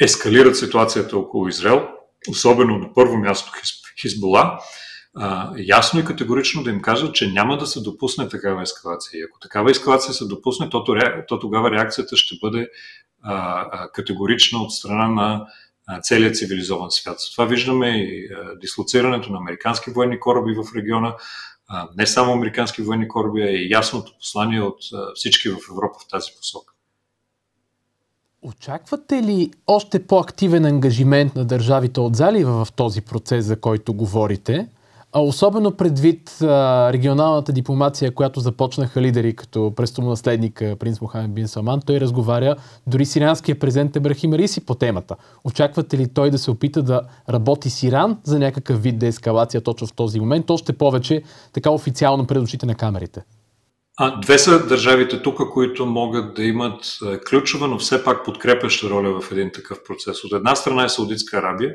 ескалират 0.00 0.56
ситуацията 0.56 1.18
около 1.18 1.48
Израел, 1.48 1.88
особено 2.28 2.78
на 2.78 2.94
първо 2.94 3.16
място 3.16 3.52
Хизбола, 4.00 4.58
ясно 5.56 6.00
и 6.00 6.04
категорично 6.04 6.62
да 6.62 6.70
им 6.70 6.82
кажат, 6.82 7.14
че 7.14 7.32
няма 7.32 7.58
да 7.58 7.66
се 7.66 7.80
допусне 7.80 8.28
такава 8.28 8.62
ескалация. 8.62 9.20
И 9.20 9.22
ако 9.22 9.38
такава 9.38 9.70
ескалация 9.70 10.14
се 10.14 10.24
допусне, 10.24 10.70
то, 10.70 10.84
то 11.28 11.38
тогава 11.38 11.70
реакцията 11.70 12.16
ще 12.16 12.34
бъде 12.42 12.68
категорична 13.92 14.58
от 14.58 14.72
страна 14.72 15.08
на 15.08 15.46
целият 16.02 16.36
цивилизован 16.36 16.90
свят. 16.90 17.18
Това 17.34 17.44
виждаме 17.44 17.88
и 17.88 18.28
дислоцирането 18.60 19.32
на 19.32 19.38
американски 19.38 19.90
военни 19.90 20.20
кораби 20.20 20.54
в 20.54 20.76
региона. 20.76 21.14
Не 21.96 22.06
само 22.06 22.32
американски 22.32 22.82
военни 22.82 23.08
кораби, 23.08 23.42
а 23.42 23.50
и 23.50 23.70
ясното 23.70 24.12
послание 24.18 24.60
от 24.60 24.78
всички 25.14 25.48
в 25.48 25.58
Европа 25.70 25.98
в 26.04 26.08
тази 26.08 26.30
посока. 26.38 26.72
Очаквате 28.42 29.22
ли 29.22 29.50
още 29.66 30.06
по-активен 30.06 30.64
ангажимент 30.64 31.34
на 31.34 31.44
държавите 31.44 32.00
от 32.00 32.16
залива 32.16 32.64
в 32.64 32.72
този 32.72 33.00
процес, 33.00 33.44
за 33.44 33.60
който 33.60 33.94
говорите? 33.94 34.68
Особено 35.18 35.76
предвид 35.76 36.42
а, 36.42 36.92
регионалната 36.92 37.52
дипломация, 37.52 38.14
която 38.14 38.40
започнаха 38.40 39.02
лидери 39.02 39.36
като 39.36 39.72
престолонаследник 39.76 40.62
принц 40.78 41.00
Мохамед 41.00 41.34
Бин 41.34 41.48
Салман, 41.48 41.80
той 41.86 42.00
разговаря 42.00 42.56
дори 42.86 43.06
с 43.06 43.16
иранския 43.16 43.58
президент 43.58 43.96
Ебрахим 43.96 44.34
Риси 44.34 44.66
по 44.66 44.74
темата. 44.74 45.16
Очаквате 45.44 45.98
ли 45.98 46.08
той 46.14 46.30
да 46.30 46.38
се 46.38 46.50
опита 46.50 46.82
да 46.82 47.00
работи 47.30 47.70
с 47.70 47.82
Иран 47.82 48.18
за 48.24 48.38
някакъв 48.38 48.82
вид 48.82 48.98
деескалация 48.98 49.60
точно 49.60 49.86
в 49.86 49.92
този 49.92 50.20
момент, 50.20 50.50
още 50.50 50.72
повече 50.72 51.22
така 51.52 51.70
официално 51.70 52.26
пред 52.26 52.42
очите 52.42 52.66
на 52.66 52.74
камерите? 52.74 53.22
А, 53.98 54.20
две 54.20 54.38
са 54.38 54.66
държавите 54.66 55.22
тук, 55.22 55.52
които 55.52 55.86
могат 55.86 56.34
да 56.34 56.44
имат 56.44 56.98
ключова, 57.28 57.68
но 57.68 57.78
все 57.78 58.04
пак 58.04 58.24
подкрепяща 58.24 58.90
роля 58.90 59.20
в 59.20 59.32
един 59.32 59.50
такъв 59.52 59.78
процес. 59.86 60.24
От 60.24 60.32
една 60.32 60.54
страна 60.54 60.84
е 60.84 60.88
Саудитска 60.88 61.38
Арабия, 61.38 61.74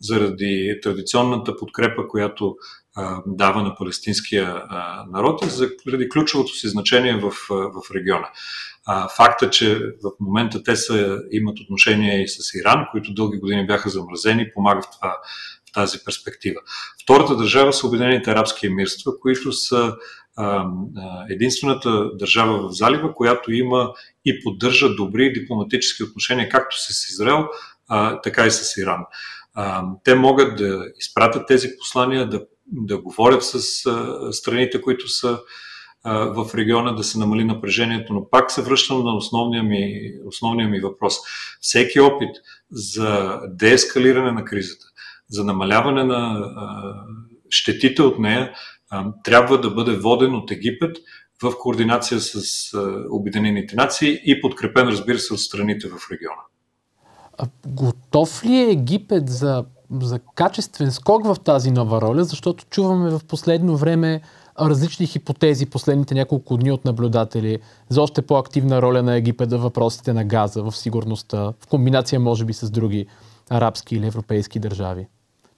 заради 0.00 0.78
традиционната 0.82 1.56
подкрепа, 1.56 2.08
която 2.08 2.56
дава 3.26 3.62
на 3.62 3.74
палестинския 3.74 4.62
народ 5.12 5.44
и 5.46 5.48
заради 5.48 6.08
ключовото 6.08 6.54
си 6.54 6.68
значение 6.68 7.16
в, 7.16 7.32
в 7.50 7.94
региона. 7.94 8.28
Факта, 9.16 9.50
че 9.50 9.78
в 9.78 10.10
момента 10.20 10.62
те 10.62 10.76
са, 10.76 11.18
имат 11.30 11.60
отношения 11.60 12.22
и 12.22 12.28
с 12.28 12.54
Иран, 12.54 12.86
които 12.90 13.14
дълги 13.14 13.38
години 13.38 13.66
бяха 13.66 13.90
замразени, 13.90 14.52
помага 14.54 14.82
в, 14.82 14.90
това, 14.90 15.16
в 15.70 15.72
тази 15.72 15.98
перспектива. 16.04 16.60
Втората 17.02 17.36
държава 17.36 17.72
са 17.72 17.86
Обединените 17.86 18.30
арабски 18.30 18.66
емирства, 18.66 19.20
които 19.20 19.52
са 19.52 19.96
единствената 21.30 22.10
държава 22.14 22.68
в 22.68 22.72
залива, 22.72 23.14
която 23.14 23.52
има 23.52 23.92
и 24.24 24.42
поддържа 24.44 24.94
добри 24.94 25.32
дипломатически 25.32 26.02
отношения, 26.02 26.48
както 26.48 26.76
с 26.78 27.08
Израел, 27.08 27.48
така 28.22 28.46
и 28.46 28.50
с 28.50 28.76
Иран. 28.76 29.04
Те 30.04 30.14
могат 30.14 30.56
да 30.56 30.84
изпратят 30.98 31.46
тези 31.46 31.68
послания, 31.78 32.28
да, 32.28 32.44
да 32.72 32.98
говорят 32.98 33.44
с 33.44 33.60
страните, 34.32 34.80
които 34.80 35.08
са 35.08 35.38
в 36.04 36.50
региона, 36.54 36.92
да 36.92 37.04
се 37.04 37.18
намали 37.18 37.44
напрежението, 37.44 38.12
но 38.12 38.30
пак 38.30 38.50
се 38.50 38.62
връщам 38.62 39.04
на 39.04 39.16
основния 39.16 39.62
ми, 39.62 40.12
основния 40.26 40.68
ми 40.68 40.80
въпрос. 40.80 41.14
Всеки 41.60 42.00
опит 42.00 42.36
за 42.70 43.40
деескалиране 43.48 44.32
на 44.32 44.44
кризата, 44.44 44.86
за 45.28 45.44
намаляване 45.44 46.04
на 46.04 46.44
щетите 47.50 48.02
от 48.02 48.18
нея, 48.18 48.52
трябва 49.24 49.60
да 49.60 49.70
бъде 49.70 49.96
воден 49.96 50.34
от 50.34 50.50
Египет 50.50 50.96
в 51.42 51.52
координация 51.58 52.20
с 52.20 52.70
Обединените 53.10 53.76
нации 53.76 54.20
и 54.24 54.40
подкрепен, 54.40 54.88
разбира 54.88 55.18
се, 55.18 55.34
от 55.34 55.40
страните 55.40 55.88
в 55.88 55.98
региона. 56.12 56.42
А 57.38 57.46
готов 57.66 58.44
ли 58.44 58.56
е 58.56 58.70
Египет 58.70 59.28
за, 59.28 59.64
за 60.00 60.18
качествен 60.18 60.90
скок 60.90 61.26
в 61.26 61.36
тази 61.44 61.70
нова 61.70 62.00
роля? 62.00 62.24
Защото 62.24 62.64
чуваме 62.64 63.10
в 63.10 63.20
последно 63.28 63.76
време 63.76 64.20
различни 64.60 65.06
хипотези 65.06 65.66
последните 65.66 66.14
няколко 66.14 66.56
дни 66.56 66.72
от 66.72 66.84
наблюдатели 66.84 67.58
за 67.88 68.02
още 68.02 68.22
по-активна 68.22 68.82
роля 68.82 69.02
на 69.02 69.16
Египет 69.16 69.52
в 69.52 69.58
въпросите 69.58 70.12
на 70.12 70.24
газа, 70.24 70.62
в 70.62 70.76
сигурността, 70.76 71.52
в 71.60 71.66
комбинация 71.66 72.20
може 72.20 72.44
би 72.44 72.52
с 72.52 72.70
други 72.70 73.06
арабски 73.50 73.96
или 73.96 74.06
европейски 74.06 74.58
държави. 74.58 75.06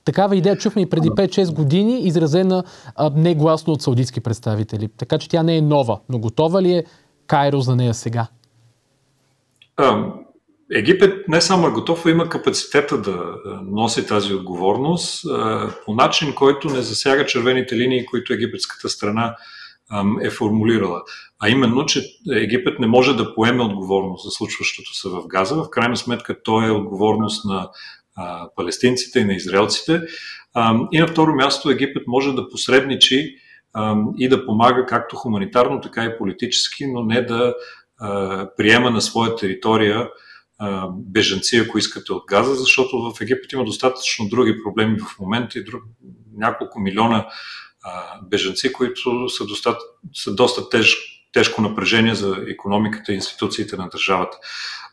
Такава 0.04 0.36
идея 0.36 0.56
чухме 0.56 0.82
и 0.82 0.90
преди 0.90 1.10
5-6 1.10 1.54
години, 1.54 2.00
изразена 2.00 2.64
а, 2.96 3.10
негласно 3.10 3.72
от 3.72 3.82
саудитски 3.82 4.20
представители. 4.20 4.88
Така 4.88 5.18
че 5.18 5.28
тя 5.28 5.42
не 5.42 5.56
е 5.56 5.62
нова, 5.62 6.00
но 6.08 6.18
готова 6.18 6.62
ли 6.62 6.72
е 6.72 6.84
Кайро 7.26 7.60
за 7.60 7.76
нея 7.76 7.94
сега? 7.94 8.26
Египет 10.74 11.28
не 11.28 11.40
само 11.40 11.66
е 11.66 11.70
готов, 11.70 12.06
а 12.06 12.10
има 12.10 12.28
капацитета 12.28 12.98
да 12.98 13.38
носи 13.64 14.06
тази 14.06 14.34
отговорност 14.34 15.26
по 15.84 15.94
начин, 15.94 16.34
който 16.34 16.68
не 16.68 16.82
засяга 16.82 17.26
червените 17.26 17.76
линии, 17.76 18.06
които 18.06 18.32
египетската 18.32 18.88
страна 18.88 19.36
е 20.22 20.30
формулирала. 20.30 21.02
А 21.42 21.48
именно, 21.48 21.86
че 21.86 22.02
Египет 22.32 22.78
не 22.78 22.86
може 22.86 23.16
да 23.16 23.34
поеме 23.34 23.62
отговорност 23.62 24.24
за 24.24 24.30
случващото 24.30 24.94
се 24.94 25.08
в 25.08 25.26
Газа. 25.26 25.54
В 25.54 25.70
крайна 25.70 25.96
сметка 25.96 26.42
то 26.42 26.62
е 26.62 26.70
отговорност 26.70 27.44
на 27.44 27.68
палестинците 28.56 29.20
и 29.20 29.24
на 29.24 29.34
израелците. 29.34 30.00
И 30.92 30.98
на 30.98 31.06
второ 31.06 31.34
място 31.34 31.70
Египет 31.70 32.02
може 32.06 32.32
да 32.32 32.48
посредничи 32.48 33.36
и 34.18 34.28
да 34.28 34.46
помага 34.46 34.86
както 34.86 35.16
хуманитарно, 35.16 35.80
така 35.80 36.04
и 36.04 36.18
политически, 36.18 36.86
но 36.86 37.04
не 37.04 37.22
да 37.22 37.54
приема 38.56 38.90
на 38.90 39.00
своя 39.00 39.36
територия 39.36 40.08
беженци, 40.98 41.56
ако 41.56 41.78
искате 41.78 42.12
от 42.12 42.24
Газа, 42.28 42.54
защото 42.54 42.98
в 42.98 43.20
Египет 43.20 43.52
има 43.52 43.64
достатъчно 43.64 44.28
други 44.28 44.62
проблеми 44.64 44.98
в 44.98 45.18
момента 45.18 45.58
и 45.58 45.64
друг, 45.64 45.82
няколко 46.36 46.80
милиона 46.80 47.26
беженци, 48.22 48.72
които 48.72 49.28
са, 49.28 49.44
доста, 49.44 49.78
са 50.14 50.34
доста 50.34 50.68
теж, 50.68 50.96
тежко 51.32 51.62
напрежение 51.62 52.14
за 52.14 52.44
економиката 52.48 53.12
и 53.12 53.14
институциите 53.14 53.76
на 53.76 53.88
държавата. 53.88 54.36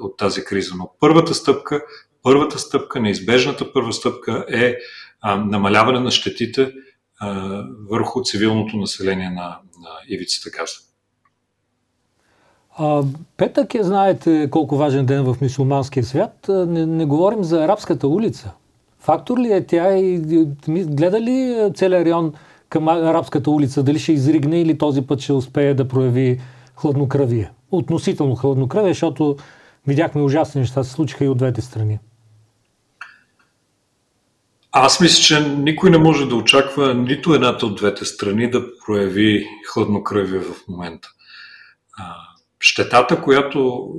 от 0.00 0.16
тази 0.16 0.44
криза. 0.44 0.74
Но 0.78 0.90
първата 1.00 1.34
стъпка, 1.34 1.82
първата 2.22 2.58
стъпка, 2.58 3.00
неизбежната 3.00 3.72
първа 3.72 3.92
стъпка 3.92 4.44
е 4.48 4.76
а, 5.20 5.36
намаляване 5.36 6.00
на 6.00 6.10
щетите 6.10 6.72
а, 7.20 7.62
върху 7.90 8.22
цивилното 8.22 8.76
население 8.76 9.30
на, 9.30 9.58
на 9.80 9.90
ивицата 10.08 10.50
Газа. 10.50 10.74
Петък 13.36 13.74
е, 13.74 13.82
знаете, 13.82 14.48
колко 14.50 14.76
важен 14.76 15.06
ден 15.06 15.24
в 15.24 15.36
мисулманския 15.40 16.04
свят. 16.04 16.46
Не, 16.48 16.86
не 16.86 17.04
говорим 17.06 17.44
за 17.44 17.64
арабската 17.64 18.08
улица. 18.08 18.50
Фактор 18.98 19.38
ли 19.38 19.52
е 19.52 19.66
тя 19.66 19.98
и 19.98 20.18
гледа 20.68 21.20
ли 21.20 21.70
целият 21.74 22.04
район 22.04 22.32
към 22.74 22.88
арабската 22.88 23.50
улица, 23.50 23.82
дали 23.82 23.98
ще 23.98 24.12
изригне 24.12 24.60
или 24.60 24.78
този 24.78 25.02
път 25.02 25.20
ще 25.20 25.32
успее 25.32 25.74
да 25.74 25.88
прояви 25.88 26.40
хладнокръвие. 26.76 27.50
Относително 27.70 28.34
хладнокръвие, 28.34 28.90
защото 28.90 29.36
видяхме 29.86 30.22
ужасни 30.22 30.60
неща, 30.60 30.84
се 30.84 30.90
случиха 30.90 31.24
и 31.24 31.28
от 31.28 31.38
двете 31.38 31.60
страни. 31.60 31.98
Аз 34.72 35.00
мисля, 35.00 35.22
че 35.22 35.48
никой 35.48 35.90
не 35.90 35.98
може 35.98 36.26
да 36.26 36.34
очаква 36.34 36.94
нито 36.94 37.34
едната 37.34 37.66
от 37.66 37.76
двете 37.76 38.04
страни 38.04 38.50
да 38.50 38.64
прояви 38.86 39.46
хладнокръвие 39.72 40.40
в 40.40 40.68
момента. 40.68 41.08
Щетата, 42.60 43.22
която 43.22 43.90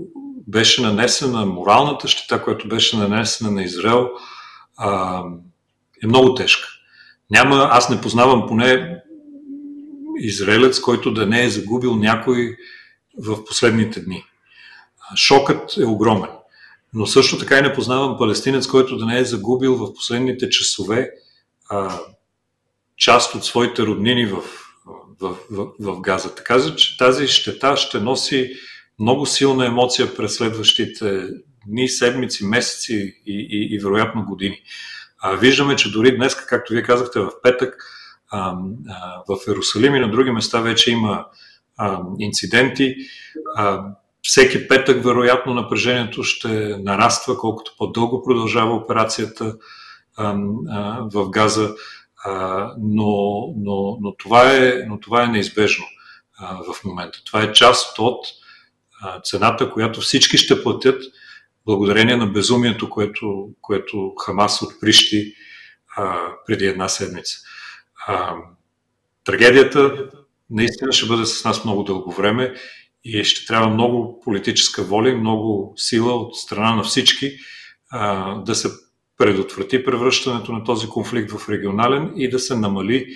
беше 0.48 0.82
нанесена, 0.82 1.46
моралната 1.46 2.08
щета, 2.08 2.44
която 2.44 2.68
беше 2.68 2.98
нанесена 2.98 3.52
на 3.52 3.64
Израел, 3.64 4.10
е 6.04 6.08
много 6.08 6.34
тежка. 6.34 6.68
Няма, 7.32 7.70
аз 7.72 7.90
не 7.90 8.02
познавам 8.02 8.48
поне 8.48 9.02
израелец, 10.18 10.80
който 10.80 11.14
да 11.14 11.26
не 11.26 11.44
е 11.44 11.50
загубил 11.50 11.96
някой 11.96 12.58
в 13.18 13.46
последните 13.46 14.00
дни. 14.00 14.26
Шокът 15.16 15.78
е 15.78 15.86
огромен. 15.86 16.30
Но 16.94 17.06
също 17.06 17.38
така 17.38 17.58
и 17.58 17.62
не 17.62 17.74
познавам 17.74 18.18
палестинец, 18.18 18.68
който 18.68 18.98
да 18.98 19.06
не 19.06 19.20
е 19.20 19.26
загубил 19.26 19.76
в 19.76 19.94
последните 19.94 20.50
часове 20.50 21.12
а, 21.70 22.00
част 22.98 23.36
от 23.36 23.46
своите 23.46 23.84
роднини 23.84 24.26
в, 24.26 24.42
в, 25.22 25.36
в, 25.52 25.68
в 25.80 26.02
Газа. 26.02 26.36
Така 26.36 26.76
че 26.76 26.98
тази 26.98 27.28
щета 27.28 27.78
ще 27.78 28.00
носи 28.00 28.54
много 29.00 29.26
силна 29.26 29.66
емоция 29.66 30.16
през 30.16 30.36
следващите 30.36 31.28
дни, 31.68 31.90
седмици, 31.90 32.46
месеци 32.46 33.22
и, 33.26 33.48
и, 33.50 33.76
и 33.76 33.80
вероятно 33.80 34.26
години. 34.26 34.62
А, 35.28 35.36
виждаме, 35.36 35.76
че 35.76 35.92
дори 35.92 36.18
днес, 36.18 36.36
както 36.36 36.74
вие 36.74 36.84
казахте, 36.84 37.20
в 37.20 37.30
петък 37.44 37.76
в 39.30 39.38
Иерусалим 39.48 39.96
и 39.96 40.00
на 40.00 40.12
други 40.12 40.32
места 40.32 40.60
вече 40.62 40.92
има 40.92 41.26
инциденти. 42.20 42.96
Всеки 44.22 44.68
петък, 44.68 45.04
вероятно, 45.04 45.54
напрежението 45.54 46.24
ще 46.24 46.78
нараства, 46.78 47.38
колкото 47.38 47.72
по-дълго 47.78 48.24
продължава 48.24 48.76
операцията 48.76 49.56
в 51.14 51.30
Газа, 51.30 51.76
но, 52.80 53.54
но, 53.58 53.98
но, 54.02 54.16
това 54.18 54.54
е, 54.54 54.74
но 54.88 55.00
това 55.00 55.24
е 55.24 55.28
неизбежно 55.28 55.86
в 56.42 56.84
момента. 56.86 57.20
Това 57.26 57.42
е 57.42 57.54
част 57.54 58.00
от 58.00 58.26
цената, 59.24 59.72
която 59.72 60.02
всички 60.02 60.38
ще 60.38 60.64
платят 60.64 61.02
благодарение 61.66 62.16
на 62.16 62.28
безумието, 62.28 62.90
което, 62.90 63.50
което 63.62 64.14
Хамас 64.16 64.62
отприщи 64.62 65.34
а, 65.98 66.20
преди 66.48 66.66
една 66.66 66.90
седмица. 66.90 67.38
А, 68.08 68.36
трагедията 69.24 70.10
наистина 70.50 70.92
ще 70.92 71.08
бъде 71.08 71.26
с 71.26 71.44
нас 71.46 71.66
много 71.66 71.84
дълго 71.84 72.12
време 72.12 72.54
и 73.04 73.24
ще 73.24 73.46
трябва 73.46 73.70
много 73.70 74.20
политическа 74.20 74.84
воля 74.84 75.10
и 75.10 75.16
много 75.16 75.74
сила 75.78 76.14
от 76.14 76.36
страна 76.36 76.76
на 76.76 76.84
всички 76.84 77.38
а, 77.90 78.36
да 78.36 78.56
се 78.56 78.70
предотврати 79.18 79.84
превръщането 79.84 80.52
на 80.52 80.64
този 80.64 80.88
конфликт 80.88 81.32
в 81.32 81.50
регионален 81.50 82.14
и 82.16 82.30
да 82.30 82.40
се 82.40 82.56
намали 82.56 83.08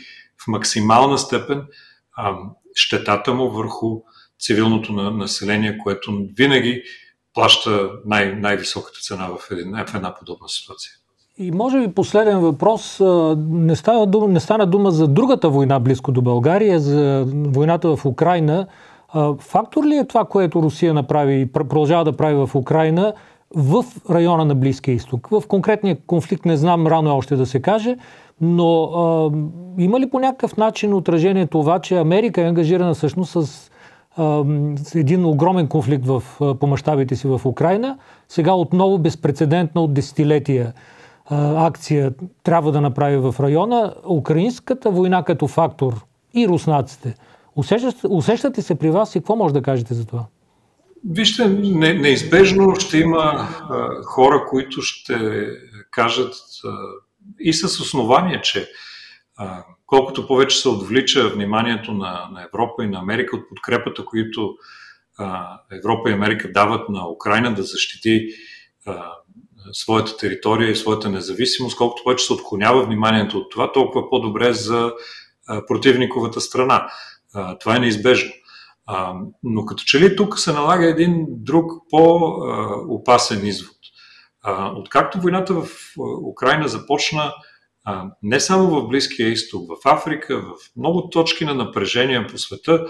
в 0.43 0.47
максимална 0.47 1.17
степен 1.17 1.63
а, 2.15 2.37
щетата 2.75 3.33
му 3.33 3.49
върху 3.49 4.01
цивилното 4.39 4.93
население, 4.93 5.77
което 5.77 6.27
винаги 6.37 6.83
плаща 7.39 7.89
най- 8.05 8.35
най-високата 8.35 8.99
цена 9.01 9.27
в, 9.27 9.51
един, 9.51 9.71
в 9.87 9.95
една 9.95 10.15
подобна 10.15 10.49
ситуация. 10.49 10.91
И 11.37 11.51
може 11.51 11.79
би 11.79 11.93
последен 11.93 12.39
въпрос. 12.39 12.99
Не 13.49 13.75
стана, 13.75 14.05
дума, 14.05 14.27
не 14.27 14.39
стана 14.39 14.65
дума 14.65 14.91
за 14.91 15.07
другата 15.07 15.49
война 15.49 15.79
близко 15.79 16.11
до 16.11 16.21
България, 16.21 16.79
за 16.79 17.25
войната 17.27 17.95
в 17.95 18.05
Украина. 18.05 18.67
Фактор 19.39 19.83
ли 19.83 19.95
е 19.95 20.07
това, 20.07 20.25
което 20.25 20.61
Русия 20.61 20.93
направи 20.93 21.41
и 21.41 21.45
продължава 21.45 22.05
да 22.05 22.17
прави 22.17 22.35
в 22.35 22.55
Украина 22.55 23.13
в 23.55 23.85
района 24.09 24.45
на 24.45 24.55
Близкия 24.55 24.95
изток? 24.95 25.27
В 25.31 25.43
конкретния 25.47 25.97
конфликт 26.07 26.45
не 26.45 26.57
знам, 26.57 26.87
рано 26.87 27.09
е 27.09 27.13
още 27.13 27.35
да 27.35 27.45
се 27.45 27.61
каже, 27.61 27.97
но 28.41 28.83
а, 28.83 29.31
има 29.81 29.99
ли 29.99 30.09
по 30.09 30.19
някакъв 30.19 30.57
начин 30.57 30.93
отражение 30.93 31.47
това, 31.47 31.79
че 31.79 31.97
Америка 31.97 32.41
е 32.41 32.47
ангажирана 32.47 32.93
всъщност 32.93 33.31
с 33.31 33.69
един 34.95 35.25
огромен 35.25 35.67
конфликт 35.67 36.05
в, 36.05 36.23
по 36.59 36.67
мащабите 36.67 37.15
си 37.15 37.27
в 37.27 37.41
Украина. 37.45 37.97
Сега 38.29 38.53
отново 38.53 38.97
безпредседентна 38.97 39.81
от 39.81 39.93
десетилетия 39.93 40.73
акция 41.55 42.11
трябва 42.43 42.71
да 42.71 42.81
направи 42.81 43.17
в 43.17 43.35
района. 43.39 43.93
Украинската 44.09 44.91
война 44.91 45.23
като 45.23 45.47
фактор 45.47 46.05
и 46.33 46.47
руснаците. 46.47 47.15
Усещат, 47.55 47.95
усещат 48.09 48.57
ли 48.57 48.61
се 48.61 48.75
при 48.75 48.89
вас 48.89 49.15
и 49.15 49.19
какво 49.19 49.35
може 49.35 49.53
да 49.53 49.61
кажете 49.61 49.93
за 49.93 50.05
това? 50.05 50.25
Вижте, 51.09 51.49
не, 51.49 51.93
неизбежно 51.93 52.75
ще 52.75 52.97
има 52.97 53.19
а, 53.19 53.47
хора, 54.03 54.45
които 54.49 54.81
ще 54.81 55.47
кажат 55.91 56.33
а, 56.65 56.69
и 57.39 57.53
с 57.53 57.63
основание, 57.63 58.41
че 58.41 58.69
а, 59.39 59.63
колкото 59.85 60.27
повече 60.27 60.57
се 60.57 60.69
отвлича 60.69 61.29
вниманието 61.29 61.91
на, 61.91 62.29
на 62.31 62.43
Европа 62.43 62.83
и 62.83 62.87
на 62.87 62.99
Америка 62.99 63.35
от 63.35 63.49
подкрепата, 63.49 64.05
които 64.05 64.55
а, 65.17 65.59
Европа 65.71 66.09
и 66.09 66.13
Америка 66.13 66.51
дават 66.51 66.89
на 66.89 67.09
Украина 67.09 67.53
да 67.53 67.63
защити 67.63 68.27
а, 68.85 69.11
своята 69.71 70.17
територия 70.17 70.71
и 70.71 70.75
своята 70.75 71.09
независимост, 71.09 71.77
колкото 71.77 72.03
повече 72.03 72.25
се 72.25 72.33
отклонява 72.33 72.85
вниманието 72.85 73.37
от 73.37 73.51
това, 73.51 73.71
толкова 73.71 74.09
по-добре 74.09 74.53
за 74.53 74.93
а, 75.47 75.65
противниковата 75.65 76.41
страна. 76.41 76.89
А, 77.33 77.57
това 77.57 77.75
е 77.75 77.79
неизбежно. 77.79 78.31
А, 78.85 79.13
но 79.43 79.65
като 79.65 79.83
че 79.83 79.99
ли 79.99 80.15
тук 80.15 80.39
се 80.39 80.53
налага 80.53 80.89
един 80.89 81.25
друг 81.29 81.71
по-опасен 81.89 83.45
извод. 83.45 83.75
Откакто 84.75 85.21
войната 85.21 85.53
в 85.53 85.67
Украина 86.31 86.67
започна, 86.67 87.33
не 88.23 88.39
само 88.39 88.69
в 88.69 88.87
Близкия 88.87 89.29
изток, 89.29 89.69
в 89.69 89.87
Африка, 89.87 90.41
в 90.41 90.55
много 90.77 91.09
точки 91.09 91.45
на 91.45 91.53
напрежение 91.53 92.27
по 92.27 92.37
света, 92.37 92.85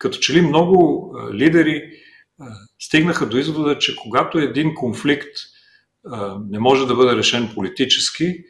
като 0.00 0.18
че 0.18 0.34
ли 0.34 0.40
много 0.40 1.12
лидери 1.32 1.90
стигнаха 2.78 3.26
до 3.26 3.36
извода, 3.36 3.78
че 3.78 3.96
когато 3.96 4.38
един 4.38 4.74
конфликт 4.74 5.36
не 6.48 6.58
може 6.58 6.86
да 6.86 6.94
бъде 6.94 7.16
решен 7.16 7.50
политически, 7.54 8.44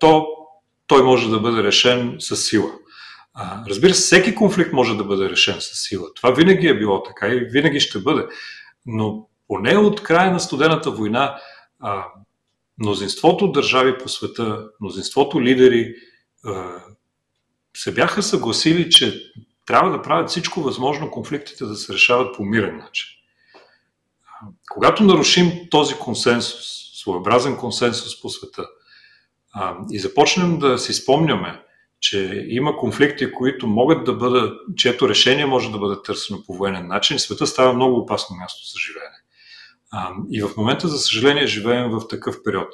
то 0.00 0.26
той 0.86 1.02
може 1.02 1.30
да 1.30 1.40
бъде 1.40 1.62
решен 1.62 2.16
с 2.18 2.36
сила. 2.36 2.72
Разбира 3.68 3.94
се, 3.94 4.00
всеки 4.00 4.34
конфликт 4.34 4.72
може 4.72 4.96
да 4.96 5.04
бъде 5.04 5.30
решен 5.30 5.60
с 5.60 5.88
сила. 5.88 6.14
Това 6.14 6.30
винаги 6.30 6.66
е 6.66 6.78
било 6.78 7.02
така 7.02 7.28
и 7.28 7.48
винаги 7.50 7.80
ще 7.80 7.98
бъде. 7.98 8.26
Но 8.86 9.28
поне 9.48 9.76
от 9.76 10.02
края 10.02 10.32
на 10.32 10.40
студената 10.40 10.90
война, 10.90 11.38
мнозинството 12.78 13.52
държави 13.52 13.98
по 13.98 14.08
света, 14.08 14.68
мнозинството 14.80 15.42
лидери 15.42 15.94
се 17.76 17.94
бяха 17.94 18.22
съгласили, 18.22 18.90
че 18.90 19.32
трябва 19.66 19.90
да 19.90 20.02
правят 20.02 20.30
всичко 20.30 20.62
възможно 20.62 21.10
конфликтите 21.10 21.64
да 21.64 21.76
се 21.76 21.92
решават 21.92 22.36
по 22.36 22.44
мирен 22.44 22.76
начин. 22.76 23.08
Когато 24.70 25.04
нарушим 25.04 25.52
този 25.70 25.94
консенсус, 25.94 26.64
своеобразен 27.02 27.56
консенсус 27.56 28.22
по 28.22 28.28
света, 28.28 28.66
и 29.90 29.98
започнем 29.98 30.58
да 30.58 30.78
си 30.78 30.92
спомняме, 30.92 31.62
че 32.00 32.46
има 32.48 32.76
конфликти, 32.76 33.32
които 33.32 33.66
могат 33.66 34.04
да 34.04 34.12
бъдат, 34.12 34.60
чието 34.76 35.08
решение 35.08 35.46
може 35.46 35.72
да 35.72 35.78
бъде 35.78 36.02
търсено 36.04 36.44
по 36.46 36.54
военен 36.54 36.86
начин, 36.86 37.18
света 37.18 37.46
става 37.46 37.72
много 37.72 37.98
опасно 37.98 38.36
място 38.36 38.66
за 38.66 38.78
живеене. 38.86 39.16
И 40.30 40.42
в 40.42 40.50
момента, 40.56 40.88
за 40.88 40.98
съжаление, 40.98 41.46
живеем 41.46 41.90
в 41.90 42.08
такъв 42.08 42.36
период. 42.44 42.68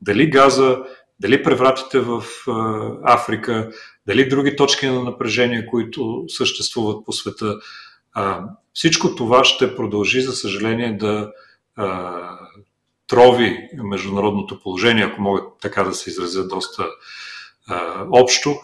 Дали 0.00 0.30
газа, 0.30 0.78
дали 1.20 1.42
превратите 1.42 2.00
в 2.00 2.24
Африка, 3.04 3.70
дали 4.06 4.28
други 4.28 4.56
точки 4.56 4.86
на 4.86 5.02
напрежение, 5.04 5.66
които 5.66 6.24
съществуват 6.28 7.04
по 7.04 7.12
света, 7.12 7.54
всичко 8.72 9.14
това 9.14 9.44
ще 9.44 9.76
продължи, 9.76 10.20
за 10.20 10.32
съжаление, 10.32 10.96
да 10.96 11.32
трови 13.06 13.68
международното 13.82 14.60
положение, 14.60 15.04
ако 15.04 15.22
могат 15.22 15.44
така 15.60 15.84
да 15.84 15.94
се 15.94 16.10
изразя 16.10 16.48
доста 16.48 16.86
общо, 18.10 18.56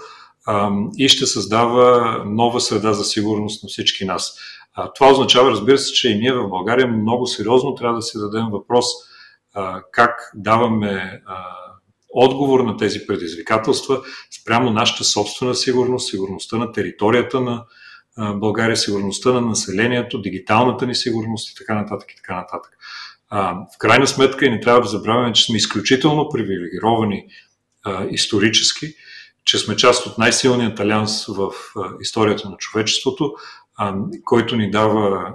и 0.98 1.08
ще 1.08 1.26
създава 1.26 2.22
нова 2.26 2.60
среда 2.60 2.92
за 2.92 3.04
сигурност 3.04 3.62
на 3.62 3.68
всички 3.68 4.04
нас. 4.04 4.38
А, 4.74 4.92
това 4.92 5.10
означава, 5.10 5.50
разбира 5.50 5.78
се, 5.78 5.92
че 5.92 6.10
и 6.10 6.18
ние 6.18 6.32
в 6.32 6.48
България 6.48 6.86
много 6.86 7.26
сериозно 7.26 7.74
трябва 7.74 7.96
да 7.96 8.02
си 8.02 8.18
дадем 8.18 8.46
въпрос 8.50 8.84
а, 9.54 9.82
как 9.92 10.30
даваме 10.34 11.22
а, 11.26 11.46
отговор 12.14 12.60
на 12.60 12.76
тези 12.76 13.06
предизвикателства 13.06 14.00
спрямо 14.40 14.70
нашата 14.70 15.04
собствена 15.04 15.54
сигурност, 15.54 16.10
сигурността 16.10 16.56
на 16.56 16.72
територията 16.72 17.40
на 17.40 17.64
България, 18.18 18.76
сигурността 18.76 19.32
на 19.32 19.40
населението, 19.40 20.20
дигиталната 20.20 20.86
ни 20.86 20.94
сигурност 20.94 21.50
и 21.50 21.54
така 21.54 21.74
нататък 21.74 22.12
и 22.12 22.16
така 22.16 22.34
нататък. 22.36 22.72
А, 23.28 23.52
в 23.54 23.78
крайна 23.78 24.06
сметка 24.06 24.46
и 24.46 24.50
не 24.50 24.60
трябва 24.60 24.80
да 24.80 24.88
забравяме, 24.88 25.32
че 25.32 25.44
сме 25.44 25.56
изключително 25.56 26.28
привилегировани 26.28 27.26
а, 27.84 28.06
исторически, 28.10 28.94
че 29.44 29.58
сме 29.58 29.76
част 29.76 30.06
от 30.06 30.18
най-силният 30.18 30.80
алианс 30.80 31.26
в 31.26 31.50
а, 31.76 31.90
историята 32.00 32.50
на 32.50 32.56
човечеството, 32.56 33.34
а, 33.34 33.38
който 34.24 34.56
ни 34.56 34.70
дава 34.70 35.34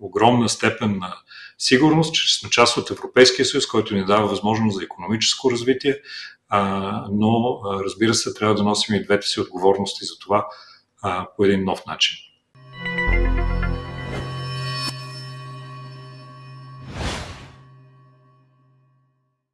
огромна 0.00 0.48
степен 0.48 0.98
на 0.98 1.16
сигурност, 1.58 2.14
че 2.14 2.38
сме 2.38 2.50
част 2.50 2.76
от 2.76 2.90
Европейския 2.90 3.46
съюз, 3.46 3.66
който 3.66 3.94
ни 3.94 4.04
дава 4.04 4.28
възможност 4.28 4.76
за 4.76 4.84
економическо 4.84 5.50
развитие, 5.50 5.96
но 7.10 7.60
разбира 7.84 8.14
се, 8.14 8.34
трябва 8.34 8.54
да 8.54 8.62
носим 8.62 8.94
и 8.94 9.04
двете 9.04 9.26
си 9.26 9.40
отговорности 9.40 10.04
за 10.04 10.18
това 10.18 10.46
по 11.36 11.44
един 11.44 11.64
нов 11.64 11.86
начин. 11.86 12.16